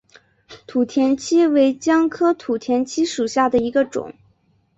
[0.65, 4.15] 土田七为姜科土田七属下的一个种。